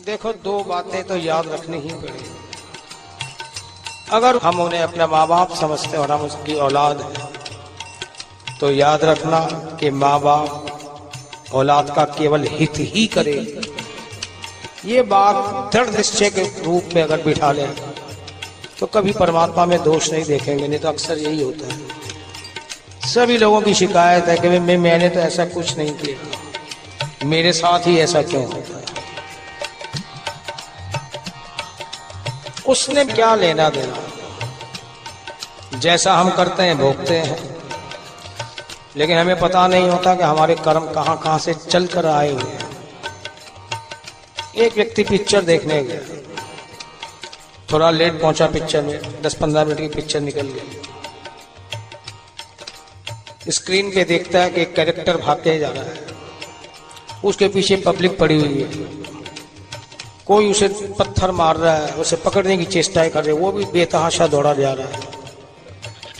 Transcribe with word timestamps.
देखो, 0.00 0.32
दो 0.34 0.62
बातें 0.64 1.02
तो 1.04 1.16
याद 1.16 1.46
रखनी 1.48 1.78
ही 1.78 1.88
पड़ेगी 1.90 2.32
अगर 4.12 4.36
हम 4.36 4.60
उन्हें 4.60 4.80
अपने 4.80 5.06
माँ 5.06 5.26
बाप 5.28 5.54
समझते 5.54 5.96
और 5.96 6.10
हम 6.12 6.20
उसकी 6.20 6.54
औलाद 6.60 7.00
हैं 7.00 8.58
तो 8.60 8.70
याद 8.70 9.04
रखना 9.04 9.40
कि 9.80 9.90
माँ 9.92 10.18
बाप 10.20 11.50
औलाद 11.54 11.94
का 11.96 12.04
केवल 12.18 12.46
हित 12.50 12.78
ही 12.78 13.06
करे। 13.06 13.36
ये 14.84 15.02
बात 15.04 15.72
दृढ़ 15.72 15.90
निश्चय 15.90 16.30
के 16.30 16.42
रूप 16.62 16.94
में 16.94 17.02
अगर 17.02 17.22
बिठा 17.22 17.52
लें 17.52 17.74
तो 18.80 18.86
कभी 18.86 19.12
परमात्मा 19.12 19.66
में 19.66 19.82
दोष 19.82 20.12
नहीं 20.12 20.24
देखेंगे, 20.24 20.68
नहीं 20.68 20.78
तो 20.78 20.88
अक्सर 20.88 21.18
यही 21.18 21.42
होता 21.42 21.74
है। 21.74 21.78
सभी 23.08 23.38
लोगों 23.38 23.60
की 23.60 23.74
शिकायत 23.74 24.24
है 24.24 24.38
कि 24.38 24.48
मैं, 24.48 24.76
मैंने 24.78 25.08
तो 25.08 25.20
ऐसा 25.20 25.44
कुछ 25.46 25.76
नहीं 25.78 25.92
किया। 25.94 27.26
मेरे 27.26 27.52
साथ 27.52 27.86
ही 27.86 27.98
ऐसा 27.98 28.22
क्यों 28.22 28.44
होता 28.44 28.78
है? 28.78 28.83
उसने 32.68 33.04
क्या 33.04 33.34
लेना 33.34 33.68
देना? 33.68 34.10
जैसा 35.78 36.14
हम 36.14 36.30
करते 36.30 36.62
हैं, 36.62 36.78
भोगते 36.78 37.18
हैं। 37.18 37.54
लेकिन 38.96 39.18
हमें 39.18 39.40
पता 39.40 39.68
नहीं 39.68 39.88
होता 39.88 40.14
कि 40.14 40.22
हमारे 40.22 40.54
कर्म 40.54 40.92
कहाँ 40.92 41.20
कहाँ 41.20 41.38
से 41.38 41.54
चल 41.54 41.86
कर 41.86 42.06
आए 42.06 42.32
हुए 42.32 42.42
हैं। 42.42 42.64
एक 44.56 44.74
व्यक्ति 44.76 45.02
पिक्चर 45.02 45.42
देखने 45.42 45.84
गया। 45.84 46.16
थोड़ा 47.72 47.90
लेट 47.90 48.20
पहुँचा 48.20 48.46
पिक्चर 48.46 48.82
में। 48.82 49.22
दस 49.22 49.34
पंद्रह 49.34 49.64
मिनट 49.64 49.78
की 49.78 49.88
पिक्चर 49.88 50.20
निकल 50.20 50.46
गई। 50.46 50.82
स्क्रीन 53.50 53.90
पे 53.90 54.04
देखता 54.04 54.38
है 54.38 54.50
कि 54.50 54.60
एक 54.60 54.74
कैरेक्टर 54.74 55.16
भागते 55.16 55.58
जा 55.58 55.68
रहा 55.68 55.82
है। 55.82 56.06
उसके 57.24 57.48
पीछे 57.48 57.76
पब्लिक 57.76 58.18
पड़ी 58.18 58.40
हुई 58.40 58.62
है। 58.62 59.04
कोई 60.26 60.50
उसे 60.50 60.68
पत्थर 61.24 61.36
मार 61.36 61.56
रहा 61.56 61.74
है, 61.74 61.92
उसे 61.92 62.16
पकड़ने 62.16 62.56
की 62.56 62.64
चेष्टाएँ 62.64 63.10
कर 63.10 63.24
रहे 63.24 63.32
वो 63.32 63.52
भी 63.52 63.64
बेतहाशा 63.64 64.26
दौड़ा 64.26 64.54
जा 64.54 64.72
रहा 64.72 64.86
है। 64.86 65.00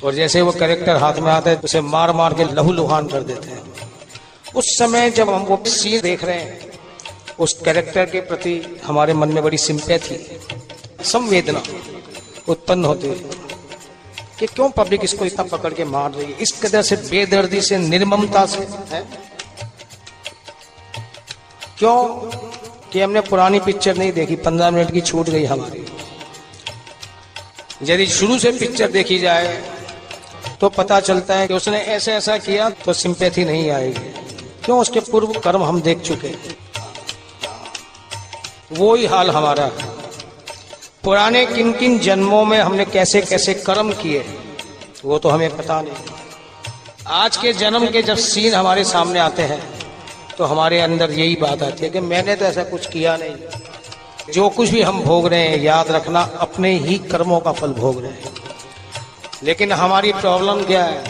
और 0.05 0.15
जैसे 0.15 0.43
वो 0.43 0.53
कैरेक्टर 0.53 0.97
हाथ 0.97 1.15
में 1.15 1.33
आता 1.33 1.51
है, 1.51 1.57
उसे 1.57 1.81
मार 1.81 2.13
मार 2.13 2.35
के 2.35 2.45
लहू 2.45 2.73
लुहान 2.73 3.07
कर 3.07 3.23
देते 3.23 3.49
हैं। 3.49 3.63
उस 4.57 4.79
समय 4.79 5.11
जब 5.11 5.31
हम 5.31 5.43
वो 5.43 5.63
सीन 5.67 6.01
देख 6.01 6.25
रहे 6.25 6.39
हैं, 6.39 6.73
उस 7.39 7.53
कैरेक्टर 7.65 8.07
के 8.07 8.21
प्रति 8.21 8.81
हमारे 8.85 9.15
मन 9.15 9.29
में 9.29 9.45
बड़ी 9.45 9.59
सिंपैथी 9.59 10.41
संवेदना 11.05 11.63
उत्पन्न 12.49 12.85
होती 12.85 13.07
है 13.07 13.15
कि 14.39 14.47
क्यों 14.47 14.71
पब्लिक 14.71 15.01
इसको 15.05 15.25
इतना 15.25 15.43
पकड़ 15.43 15.75
के 15.75 15.85
मार 15.85 16.11
रही 16.13 16.33
है? 16.33 16.39
इस 16.41 16.61
कदर 16.63 16.83
से 16.83 16.97
बेदर्दी 16.97 17.61
से, 17.61 17.79
निर्ममता 17.79 18.47
से, 18.47 18.69
है? 18.91 19.07
क्यों 21.79 22.31
कि 22.95 23.01
हमने 23.01 23.21
पुरानी 23.21 23.59
पिक्चर 23.61 23.97
नहीं 23.97 24.13
देखी, 24.13 24.37
पंद्रह 24.37 24.71
मिनट 24.71 24.91
की 24.93 25.01
छूट 25.01 25.29
गई 25.29 25.45
हमारी। 25.45 25.85
यदि 27.83 28.07
शुरू 28.07 28.39
से 28.39 28.53
पिक्चर 28.53 28.91
देखी 28.91 29.19
जाए 29.19 29.55
तो 30.61 30.69
पता 30.69 31.01
चलता 31.01 31.35
है 31.35 31.47
कि 31.49 31.55
उसने 31.55 31.79
ऐसे 31.79 32.13
ऐसा 32.13 32.37
किया 32.39 32.69
तो 32.85 32.93
सिंपैथी 32.93 33.45
नहीं 33.45 33.71
आएगी। 33.71 34.11
क्यों? 34.65 34.79
उसके 34.81 35.01
पूर्व 35.01 35.33
कर्म 35.41 35.63
हम 35.63 35.81
देख 35.83 36.01
चुके 36.01 36.35
वो 38.73 38.95
ही 38.95 39.07
हाल 39.07 39.31
हमारा। 39.31 39.65
है 39.65 39.93
पुराने 41.05 41.45
किन 41.47 41.73
किन 41.73 41.99
जन्मों 41.99 42.45
में 42.45 42.59
हमने 42.59 42.85
कैसे 42.85 43.21
कैसे 43.23 43.55
कर्म 43.55 43.93
किए, 43.93 44.25
वो 45.05 45.19
तो 45.19 45.29
हमें 45.29 45.57
पता 45.57 45.81
नहीं। 45.81 45.95
आज 47.07 47.37
के 47.37 47.53
जन्म 47.53 47.87
के 47.89 48.03
जब 48.03 48.17
सीन 48.17 48.55
हमारे 48.55 48.85
सामने 48.85 49.19
आते 49.21 49.43
हैं 49.43 49.74
तो 50.39 50.45
हमारे 50.45 50.81
अंदर 50.81 51.11
यही 51.11 51.35
बात 51.41 51.63
आती 51.63 51.85
है 51.85 51.91
कि 51.91 52.01
मैंने 52.03 52.35
तो 52.37 52.45
ऐसा 52.45 52.63
कुछ 52.65 52.87
किया 52.87 53.17
नहीं। 53.17 54.33
जो 54.33 54.49
कुछ 54.49 54.71
भी 54.71 54.83
हम 54.83 55.01
भोग 55.03 55.27
रहे 55.27 55.49
हैं, 55.49 55.61
याद 55.63 55.91
रखना, 55.91 56.23
अपने 56.41 56.71
ही 56.79 56.99
कर्मों 57.11 57.41
का 57.41 57.53
फल 57.53 57.73
भोग 57.73 58.01
रहे 58.03 58.11
हैं। 58.11 58.33
लेकिन 59.43 59.73
हमारी 59.73 60.13
प्रॉब्लम 60.13 60.63
क्या 60.65 60.85
है 60.85 61.03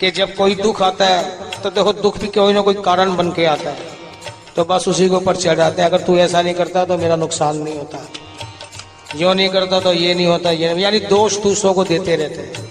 कि 0.00 0.10
जब 0.10 0.34
कोई 0.34 0.54
दुख 0.54 0.82
आता 0.82 1.06
है 1.06 1.60
तो 1.62 1.70
देखो 1.70 1.92
दुख 1.94 2.18
भी 2.18 2.26
कोई 2.28 2.52
ना 2.52 2.60
कोई 2.60 2.74
कारण 2.84 3.16
बन 3.16 3.30
के 3.32 3.44
आता 3.46 3.70
है। 3.70 3.94
तो 4.56 4.64
बस 4.64 4.88
उसी 4.88 5.08
के 5.08 5.14
ऊपर 5.14 5.36
चढ़ 5.36 5.56
जाते 5.56 5.82
हैं। 5.82 5.88
अगर 5.88 6.00
तू 6.00 6.16
ऐसा 6.18 6.42
नहीं 6.42 6.54
करता 6.54 6.84
तो 6.84 6.98
मेरा 6.98 7.16
नुकसान 7.16 7.56
नहीं 7.58 7.76
होता। 7.78 8.06
यो 9.16 9.32
नहीं 9.34 9.48
करता 9.48 9.80
तो 9.80 9.92
ये 9.92 10.14
नहीं 10.14 10.26
होता, 10.26 10.50
ये 10.50 10.74
यानी 10.74 11.00
दोष 11.00 11.36
दूसरों 11.38 11.72
को 11.74 11.84
देते 11.84 12.16
रहते 12.16 12.40
हैं। 12.40 12.65